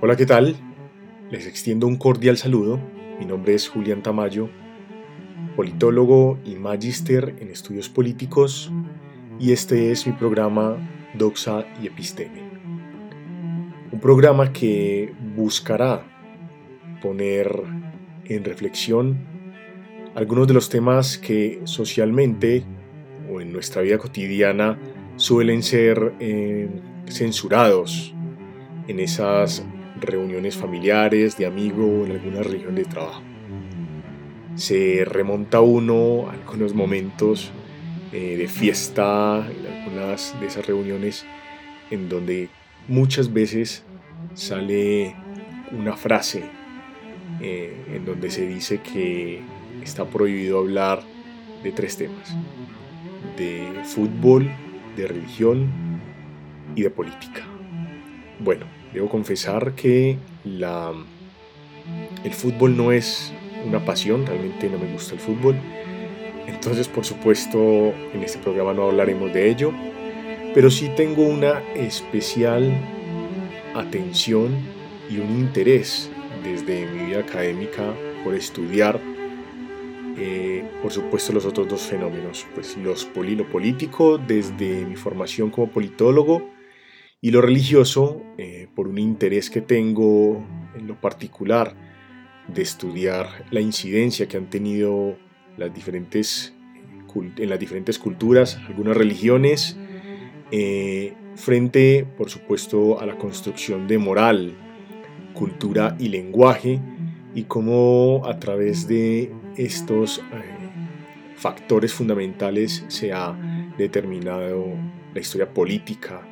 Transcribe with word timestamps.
Hola, 0.00 0.14
¿qué 0.16 0.26
tal? 0.26 0.56
Les 1.30 1.46
extiendo 1.46 1.86
un 1.86 1.96
cordial 1.96 2.36
saludo. 2.36 2.78
Mi 3.18 3.24
nombre 3.24 3.54
es 3.54 3.68
Julián 3.68 4.02
Tamayo, 4.02 4.48
politólogo 5.56 6.38
y 6.44 6.54
magíster 6.54 7.34
en 7.40 7.48
estudios 7.50 7.88
políticos, 7.88 8.70
y 9.40 9.52
este 9.52 9.90
es 9.90 10.06
mi 10.06 10.12
programa 10.12 10.76
Doxa 11.14 11.64
y 11.82 11.88
Episteme. 11.88 12.42
Un 13.90 13.98
programa 14.00 14.52
que 14.52 15.12
buscará 15.34 16.04
poner 17.02 17.50
en 18.26 18.44
reflexión 18.44 19.18
algunos 20.14 20.46
de 20.46 20.54
los 20.54 20.68
temas 20.68 21.18
que 21.18 21.62
socialmente 21.64 22.64
o 23.32 23.40
en 23.40 23.52
nuestra 23.52 23.82
vida 23.82 23.98
cotidiana 23.98 24.78
suelen 25.16 25.62
ser 25.62 26.14
eh, 26.20 26.68
censurados 27.08 28.15
en 28.88 29.00
esas 29.00 29.64
reuniones 30.00 30.56
familiares, 30.56 31.36
de 31.36 31.46
amigo 31.46 31.86
o 31.86 32.06
en 32.06 32.12
alguna 32.12 32.42
reunión 32.42 32.74
de 32.74 32.84
trabajo. 32.84 33.22
Se 34.54 35.04
remonta 35.04 35.60
uno 35.60 36.28
a 36.28 36.32
algunos 36.32 36.74
momentos 36.74 37.50
eh, 38.12 38.36
de 38.36 38.48
fiesta, 38.48 39.46
en 39.46 39.66
algunas 39.66 40.38
de 40.40 40.46
esas 40.46 40.66
reuniones 40.66 41.26
en 41.90 42.08
donde 42.08 42.48
muchas 42.88 43.32
veces 43.32 43.84
sale 44.34 45.14
una 45.72 45.96
frase 45.96 46.44
eh, 47.40 47.76
en 47.92 48.04
donde 48.04 48.30
se 48.30 48.46
dice 48.46 48.80
que 48.80 49.40
está 49.82 50.04
prohibido 50.04 50.58
hablar 50.58 51.02
de 51.62 51.72
tres 51.72 51.96
temas, 51.96 52.36
de 53.36 53.82
fútbol, 53.84 54.50
de 54.96 55.06
religión 55.06 55.68
y 56.74 56.82
de 56.82 56.90
política. 56.90 57.55
Bueno, 58.46 58.64
debo 58.94 59.08
confesar 59.08 59.74
que 59.74 60.16
el 60.44 62.32
fútbol 62.32 62.76
no 62.76 62.92
es 62.92 63.32
una 63.66 63.84
pasión, 63.84 64.24
realmente 64.24 64.70
no 64.70 64.78
me 64.78 64.86
gusta 64.92 65.14
el 65.14 65.20
fútbol. 65.20 65.56
Entonces, 66.46 66.86
por 66.86 67.04
supuesto, 67.04 67.92
en 68.14 68.22
este 68.22 68.38
programa 68.38 68.72
no 68.72 68.84
hablaremos 68.84 69.34
de 69.34 69.50
ello, 69.50 69.72
pero 70.54 70.70
sí 70.70 70.88
tengo 70.96 71.24
una 71.24 71.60
especial 71.74 72.72
atención 73.74 74.56
y 75.10 75.18
un 75.18 75.40
interés 75.40 76.08
desde 76.44 76.86
mi 76.86 77.06
vida 77.06 77.22
académica 77.22 77.94
por 78.22 78.36
estudiar, 78.36 79.00
eh, 80.18 80.64
por 80.82 80.92
supuesto, 80.92 81.32
los 81.32 81.46
otros 81.46 81.66
dos 81.66 81.80
fenómenos, 81.80 82.46
pues 82.54 82.76
los 82.76 83.08
lo 83.12 83.48
político 83.48 84.18
desde 84.18 84.84
mi 84.84 84.94
formación 84.94 85.50
como 85.50 85.68
politólogo 85.68 86.54
y 87.20 87.30
lo 87.30 87.40
religioso 87.40 88.22
eh, 88.38 88.68
por 88.74 88.88
un 88.88 88.98
interés 88.98 89.50
que 89.50 89.60
tengo 89.60 90.44
en 90.76 90.86
lo 90.86 91.00
particular 91.00 91.74
de 92.48 92.62
estudiar 92.62 93.46
la 93.50 93.60
incidencia 93.60 94.28
que 94.28 94.36
han 94.36 94.50
tenido 94.50 95.16
las 95.56 95.74
diferentes, 95.74 96.54
en 97.14 97.48
las 97.48 97.58
diferentes 97.58 97.98
culturas, 97.98 98.58
algunas 98.68 98.96
religiones, 98.96 99.76
eh, 100.52 101.14
frente, 101.34 102.06
por 102.16 102.30
supuesto, 102.30 103.00
a 103.00 103.06
la 103.06 103.16
construcción 103.16 103.88
de 103.88 103.98
moral, 103.98 104.54
cultura 105.34 105.96
y 105.98 106.08
lenguaje, 106.08 106.80
y 107.34 107.44
cómo 107.44 108.22
a 108.24 108.38
través 108.38 108.88
de 108.88 109.30
estos 109.56 110.18
eh, 110.18 110.22
factores 111.36 111.92
fundamentales 111.92 112.84
se 112.88 113.12
ha 113.12 113.36
determinado 113.76 114.66
la 115.12 115.20
historia 115.20 115.52
política, 115.52 116.26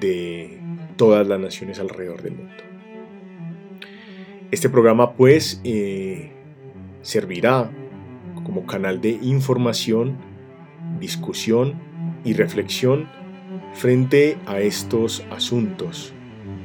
de 0.00 0.58
todas 0.96 1.26
las 1.26 1.38
naciones 1.38 1.78
alrededor 1.78 2.22
del 2.22 2.34
mundo. 2.34 2.62
Este 4.50 4.68
programa 4.68 5.14
pues 5.14 5.60
eh, 5.64 6.30
servirá 7.02 7.70
como 8.44 8.66
canal 8.66 9.00
de 9.00 9.10
información, 9.22 10.16
discusión 11.00 11.74
y 12.24 12.34
reflexión 12.34 13.08
frente 13.74 14.36
a 14.46 14.60
estos 14.60 15.24
asuntos, 15.30 16.12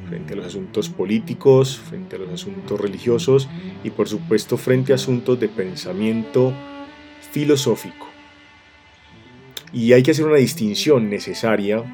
frente 0.08 0.34
a 0.34 0.36
los 0.36 0.46
asuntos 0.46 0.88
políticos, 0.88 1.78
frente 1.78 2.16
a 2.16 2.18
los 2.18 2.30
asuntos 2.30 2.80
religiosos 2.80 3.48
y 3.82 3.90
por 3.90 4.08
supuesto 4.08 4.56
frente 4.56 4.92
a 4.92 4.96
asuntos 4.96 5.40
de 5.40 5.48
pensamiento 5.48 6.52
filosófico. 7.32 8.06
Y 9.72 9.92
hay 9.92 10.02
que 10.02 10.12
hacer 10.12 10.26
una 10.26 10.36
distinción 10.36 11.10
necesaria 11.10 11.84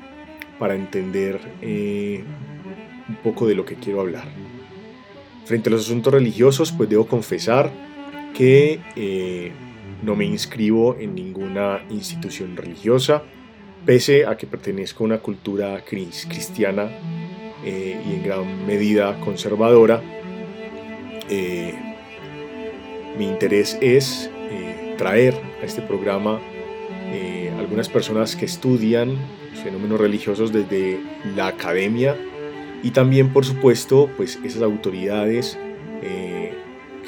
para 0.59 0.75
entender 0.75 1.41
eh, 1.61 2.23
un 3.09 3.17
poco 3.17 3.47
de 3.47 3.55
lo 3.55 3.65
que 3.65 3.77
quiero 3.77 4.01
hablar. 4.01 4.25
Frente 5.45 5.69
a 5.69 5.73
los 5.73 5.83
asuntos 5.83 6.13
religiosos, 6.13 6.73
pues 6.73 6.89
debo 6.89 7.07
confesar 7.07 7.71
que 8.35 8.81
eh, 8.97 9.53
no 10.03 10.17
me 10.17 10.25
inscribo 10.25 10.97
en 10.99 11.15
ninguna 11.15 11.83
institución 11.91 12.57
religiosa, 12.57 13.23
pese 13.85 14.27
a 14.27 14.37
que 14.37 14.47
pertenezco 14.47 15.05
a 15.05 15.07
una 15.07 15.19
cultura 15.19 15.85
cristiana 15.85 16.89
eh, 17.65 18.01
y 18.07 18.15
en 18.15 18.23
gran 18.23 18.67
medida 18.67 19.21
conservadora. 19.21 20.03
mi 23.19 23.25
interés 23.25 23.79
es 23.81 24.31
traer 24.97 25.35
a 25.63 25.65
este 25.65 25.83
programa 25.83 26.41
algunas 27.65 27.89
personas 27.89 28.37
que 28.37 28.45
estudian 28.45 29.17
fenómenos 29.63 29.99
religiosos 29.99 30.53
desde 30.53 31.01
la 31.35 31.47
academia 31.47 32.15
y 32.83 32.91
también, 32.91 33.33
por 33.33 33.47
supuesto, 33.47 34.11
pues 34.19 34.39
esas 34.45 34.61
autoridades 34.61 35.59
eh, 36.03 36.53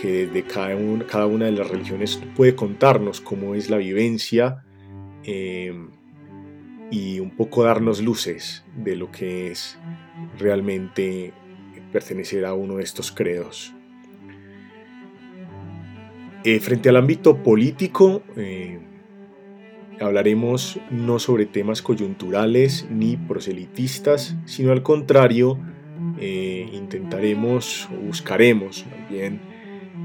que 0.00 0.26
desde 0.26 0.44
cada, 0.44 1.26
una 1.26 1.44
de 1.44 1.52
las 1.52 1.68
religiones 1.68 2.18
puede 2.34 2.54
contarnos 2.54 3.20
cómo 3.20 3.54
es 3.54 3.68
la 3.68 3.76
vivencia 3.76 4.64
eh, 5.24 5.74
y 6.90 7.20
un 7.20 7.36
poco 7.36 7.64
darnos 7.64 8.00
luces 8.00 8.64
de 8.74 8.96
lo 8.96 9.10
que 9.10 9.50
es 9.50 9.78
realmente 10.38 11.34
pertenecer 11.92 12.46
a 12.46 12.54
uno 12.54 12.76
de 12.76 12.84
estos 12.84 13.12
credos. 13.12 13.74
Eh, 16.44 16.60
frente 16.60 16.88
al 16.88 16.96
ámbito 16.96 17.42
político, 17.42 18.22
Hablaremos 20.00 20.78
no 20.90 21.18
sobre 21.18 21.46
temas 21.46 21.80
coyunturales 21.80 22.86
ni 22.90 23.16
proselitistas, 23.16 24.36
sino 24.44 24.72
al 24.72 24.82
contrario, 24.82 25.58
eh, 26.18 26.68
intentaremos 26.72 27.88
o 27.90 28.06
buscaremos 28.06 28.84
también 28.84 29.40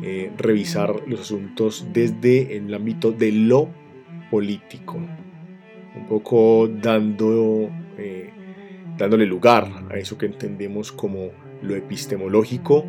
eh, 0.01 0.31
revisar 0.37 0.95
los 1.07 1.19
asuntos 1.19 1.87
desde 1.91 2.55
el 2.55 2.73
ámbito 2.73 3.11
de 3.11 3.33
lo 3.33 3.69
político, 4.29 4.95
un 4.95 6.07
poco 6.07 6.69
dando, 6.69 7.69
eh, 7.97 8.29
dándole 8.97 9.25
lugar 9.25 9.67
a 9.89 9.97
eso 9.97 10.17
que 10.17 10.25
entendemos 10.25 10.93
como 10.93 11.31
lo 11.61 11.75
epistemológico 11.75 12.85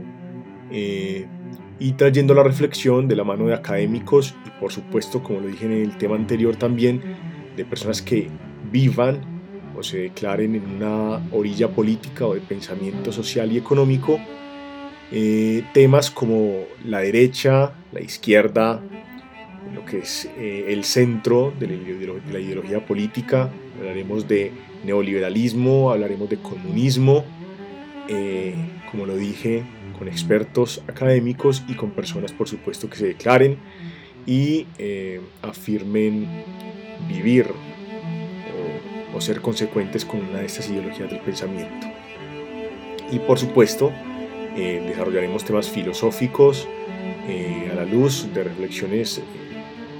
y 1.82 1.94
trayendo 1.94 2.32
la 2.32 2.44
reflexión 2.44 3.08
de 3.08 3.16
la 3.16 3.24
mano 3.24 3.46
de 3.46 3.54
académicos 3.54 4.36
y 4.46 4.50
por 4.60 4.70
supuesto, 4.70 5.20
como 5.20 5.40
lo 5.40 5.48
dije 5.48 5.66
en 5.66 5.72
el 5.72 5.98
tema 5.98 6.14
anterior 6.14 6.54
también, 6.54 7.02
de 7.56 7.64
personas 7.64 8.00
que 8.00 8.28
vivan 8.70 9.20
o 9.76 9.82
se 9.82 9.98
declaren 9.98 10.54
en 10.54 10.76
una 10.76 11.20
orilla 11.32 11.68
política 11.68 12.24
o 12.24 12.34
de 12.34 12.40
pensamiento 12.40 13.10
social 13.10 13.50
y 13.50 13.58
económico, 13.58 14.20
eh, 15.10 15.64
temas 15.74 16.12
como 16.12 16.66
la 16.84 17.00
derecha, 17.00 17.72
la 17.90 18.00
izquierda, 18.00 18.80
lo 19.74 19.84
que 19.84 19.98
es 19.98 20.30
eh, 20.38 20.66
el 20.68 20.84
centro 20.84 21.52
de 21.58 21.66
la, 21.66 22.38
ideología 22.38 22.86
política, 22.86 23.50
hablaremos 23.80 24.28
de 24.28 24.52
neoliberalismo, 24.84 25.90
hablaremos 25.90 26.30
de 26.30 26.36
comunismo, 26.36 27.24
eh, 28.08 28.54
como 28.88 29.04
lo 29.04 29.16
dije, 29.16 29.64
con 29.92 30.08
expertos 30.08 30.82
académicos 30.88 31.62
y 31.68 31.74
con 31.74 31.90
personas, 31.90 32.32
por 32.32 32.48
supuesto, 32.48 32.88
que 32.88 32.96
se 32.96 33.06
declaren 33.06 33.58
y 34.26 34.66
eh, 34.78 35.20
afirmen 35.42 36.26
vivir 37.08 37.46
o, 39.14 39.20
ser 39.20 39.40
consecuentes 39.40 40.04
con 40.04 40.20
una 40.20 40.40
de 40.40 40.46
estas 40.46 40.68
ideologías 40.68 41.10
del 41.10 41.20
pensamiento. 41.20 41.86
Y 43.12 43.18
por 43.20 43.38
supuesto, 43.38 43.92
eh, 44.56 44.82
desarrollaremos 44.86 45.44
temas 45.44 45.68
filosóficos 45.68 46.66
eh, 47.28 47.68
a 47.70 47.74
la 47.74 47.84
luz 47.84 48.26
de 48.34 48.42
reflexiones 48.42 49.22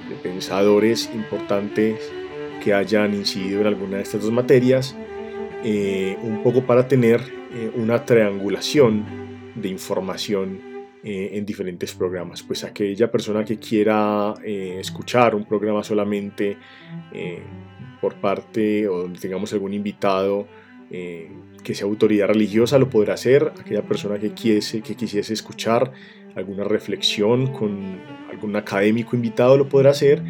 de 0.09 0.15
pensadores 0.17 1.09
importantes 1.15 2.01
que 2.65 2.75
hayan 2.75 3.15
incidido 3.15 3.61
en 3.61 3.67
alguna 3.69 3.99
de 3.99 4.03
estas 4.03 4.23
dos 4.23 4.33
materias, 4.33 4.97
un 5.65 6.41
poco 6.43 6.63
para 6.63 6.89
tener 6.89 7.21
una 7.77 8.05
triangulación 8.05 9.22
de 9.55 9.69
información 9.69 10.61
eh, 11.05 11.31
en 11.33 11.45
diferentes 11.45 11.95
programas. 11.95 12.43
Pues 12.43 12.65
aquella 12.65 13.11
persona 13.11 13.45
que 13.45 13.59
quiera 13.59 14.35
eh, 14.45 14.79
escuchar 14.81 15.35
un 15.35 15.45
programa 15.45 15.83
solamente 15.83 16.57
eh, 17.13 17.43
por 18.01 18.15
parte 18.17 18.89
o 18.89 19.03
donde 19.03 19.19
tengamos 19.19 19.53
algún 19.53 19.75
invitado 19.75 20.47
eh, 20.95 21.31
que 21.65 21.75
sea 21.75 21.87
autoridad 21.87 22.27
religiosa 22.27 22.79
lo 22.79 22.91
podrá 22.91 23.15
hacer, 23.15 23.51
aquella 23.59 23.83
persona 23.83 24.19
que, 24.19 24.33
quisiese, 24.33 24.83
que 24.83 24.95
quisiese 24.95 25.33
escuchar 25.33 25.91
alguna 26.35 26.65
reflexión 26.65 27.47
con 27.51 27.99
algún 28.31 28.57
académico 28.57 29.17
invitado 29.17 29.57
lo 29.57 29.71
podrá 29.71 29.91
hacer 29.91 30.23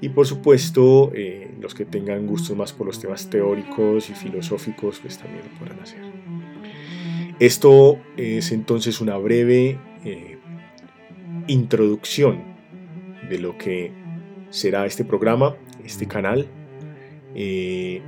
y 0.00 0.08
por 0.08 0.26
supuesto 0.26 1.12
eh, 1.14 1.54
los 1.60 1.72
que 1.72 1.84
tengan 1.84 2.26
gustos 2.26 2.56
más 2.56 2.72
por 2.72 2.88
los 2.88 2.98
temas 2.98 3.30
teóricos 3.30 4.10
y 4.10 4.14
filosóficos 4.14 4.98
pues 4.98 5.18
también 5.18 5.44
lo 5.44 5.56
podrán 5.56 5.78
hacer. 5.78 6.00
Esto 7.40 8.00
es 8.16 8.50
entonces 8.50 9.00
una 9.00 9.16
breve 9.16 9.78
eh, 10.04 10.38
introducción 11.46 12.42
de 13.28 13.38
lo 13.38 13.56
que 13.56 13.92
será 14.50 14.86
este 14.86 15.04
programa, 15.04 15.56
este 15.84 16.06
canal 16.06 16.48
eh, 17.36 18.02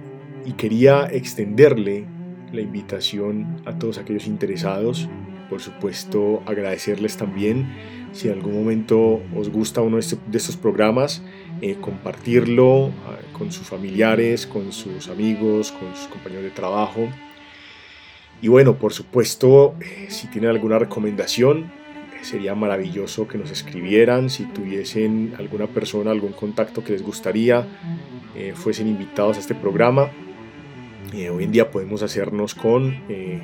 y 0.44 0.53
quería 0.55 1.06
extenderle 1.06 2.06
la 2.53 2.61
invitación 2.61 3.62
a 3.67 3.79
todos 3.79 3.99
aquellos 3.99 4.27
interesados. 4.27 5.09
Por 5.49 5.61
supuesto, 5.61 6.43
agradecerles 6.47 7.17
también 7.17 7.73
si 8.11 8.29
en 8.29 8.35
algún 8.35 8.55
momento 8.55 9.21
os 9.37 9.49
gusta 9.49 9.81
uno 9.81 9.97
de 9.97 10.00
este, 10.00 10.17
estos 10.33 10.56
programas, 10.56 11.23
eh, 11.61 11.76
compartirlo 11.81 12.91
ah, 13.06 13.19
con 13.33 13.53
sus 13.53 13.69
familiares, 13.69 14.44
con 14.44 14.73
sus 14.73 15.09
amigos, 15.09 15.71
con 15.71 15.94
sus 15.94 16.09
compañeros 16.09 16.44
de 16.44 16.50
trabajo. 16.50 17.09
Y 18.43 18.49
bueno, 18.49 18.77
por 18.77 18.93
supuesto, 18.93 19.75
eh, 19.81 20.07
si 20.09 20.29
tienen 20.29 20.51
alguna 20.51 20.79
recomendación, 20.79 21.71
sería 22.23 22.55
maravilloso 22.55 23.27
que 23.27 23.39
nos 23.39 23.51
escribieran, 23.51 24.31
si 24.31 24.45
tuviesen 24.45 25.35
alguna 25.39 25.67
persona, 25.67 26.11
algún 26.11 26.33
contacto 26.33 26.85
que 26.85 26.93
les 26.93 27.03
gustaría, 27.03 27.67
eh, 28.37 28.53
fuesen 28.55 28.89
invitados 28.89 29.37
a 29.37 29.41
este 29.41 29.55
programa. 29.55 30.11
Eh, 31.15 31.31
hoy 31.31 31.45
en 31.45 31.53
día 31.53 31.71
podemos 31.71 32.03
hacernos 32.03 32.55
con 32.55 33.03
eh, 33.09 33.41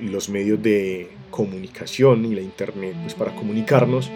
los 0.00 0.28
medios 0.28 0.62
de 0.62 1.10
comunicación 1.30 2.24
y 2.24 2.34
la 2.34 2.42
internet 2.42 2.94
pues, 3.02 3.14
para 3.14 3.34
comunicarnos 3.34 4.10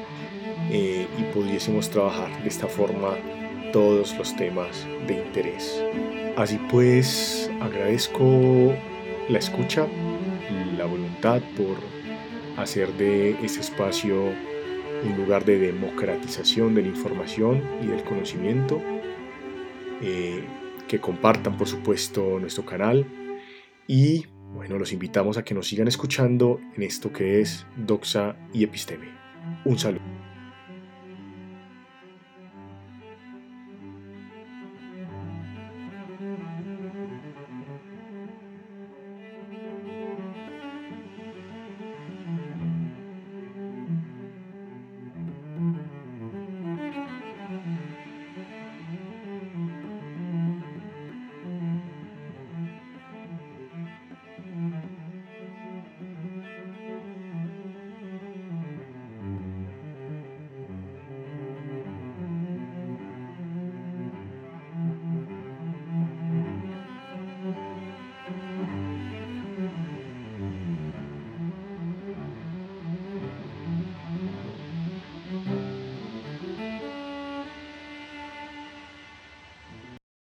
y 0.69 1.23
pudiésemos 1.33 1.89
trabajar 1.91 2.43
de 2.43 2.49
esta 2.49 2.67
forma 2.67 3.15
todos 3.73 4.17
los 4.19 4.35
temas 4.35 4.85
de 5.07 5.15
interés. 5.15 5.81
Así 6.37 6.59
pues, 6.69 7.49
agradezco 7.61 8.75
la 9.29 9.39
escucha, 9.39 9.87
la 10.77 10.85
voluntad 10.85 11.41
por 11.57 11.77
hacer 12.57 12.93
de 12.95 13.33
este 13.45 13.61
espacio 13.61 14.33
un 15.05 15.17
lugar 15.17 15.45
de 15.45 15.59
democratización 15.59 16.75
de 16.75 16.83
la 16.83 16.89
información 16.89 17.63
y 17.83 17.87
del 17.87 18.03
conocimiento. 18.03 18.81
Eh, 20.03 20.45
que 20.87 21.01
compartan, 21.01 21.57
por 21.57 21.69
supuesto, 21.69 22.39
nuestro 22.39 22.65
canal. 22.65 23.07
Y 23.87 24.27
bueno, 24.55 24.79
los 24.79 24.93
invitamos 24.93 25.37
a 25.37 25.45
que 25.45 25.55
nos 25.55 25.69
sigan 25.69 25.89
escuchando 25.89 26.61
en 26.75 26.83
esto 26.83 27.13
que 27.13 27.41
es 27.41 27.67
Doxa 27.77 28.37
y 28.53 28.65
Episteme. 28.65 29.09
Un 29.65 29.79
saludo. 29.79 30.16